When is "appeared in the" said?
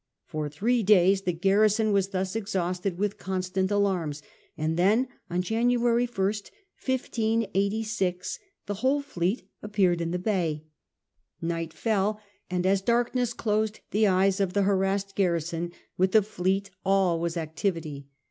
9.61-10.17